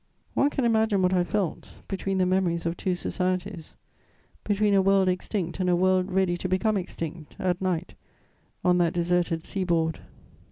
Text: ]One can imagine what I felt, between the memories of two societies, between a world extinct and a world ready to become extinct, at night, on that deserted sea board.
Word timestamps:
]One 0.33 0.49
can 0.49 0.65
imagine 0.65 1.03
what 1.03 1.13
I 1.13 1.23
felt, 1.23 1.83
between 1.87 2.17
the 2.17 2.25
memories 2.25 2.65
of 2.65 2.75
two 2.75 2.95
societies, 2.95 3.75
between 4.43 4.73
a 4.73 4.81
world 4.81 5.07
extinct 5.07 5.59
and 5.59 5.69
a 5.69 5.75
world 5.75 6.11
ready 6.11 6.37
to 6.37 6.49
become 6.49 6.75
extinct, 6.75 7.35
at 7.37 7.61
night, 7.61 7.93
on 8.65 8.79
that 8.79 8.93
deserted 8.93 9.43
sea 9.43 9.63
board. 9.63 9.99